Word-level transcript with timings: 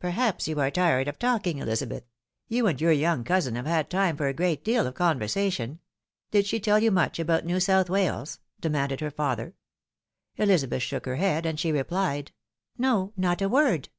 "Perhaps 0.00 0.48
you 0.48 0.58
are 0.58 0.68
tired 0.68 1.06
of 1.06 1.16
talking, 1.16 1.58
Elizabeth? 1.58 2.02
You 2.48 2.66
and 2.66 2.80
your 2.80 2.90
young 2.90 3.22
cousin 3.22 3.54
have 3.54 3.66
had 3.66 3.88
time 3.88 4.16
for 4.16 4.26
a 4.26 4.32
great 4.34 4.64
deal 4.64 4.84
of 4.84 4.94
conversa 4.94 5.52
tion. 5.52 5.78
Did 6.32 6.44
she 6.46 6.58
tell 6.58 6.80
you 6.80 6.90
much 6.90 7.20
about 7.20 7.44
New 7.46 7.60
South 7.60 7.88
Wales?" 7.88 8.40
demanded 8.60 8.98
her 8.98 9.12
father. 9.12 9.54
Elizabeth 10.34 10.82
shook 10.82 11.06
her 11.06 11.14
head 11.14 11.46
as 11.46 11.60
she 11.60 11.70
replied," 11.70 12.32
No, 12.78 13.12
not 13.16 13.40
a 13.40 13.48
word." 13.48 13.90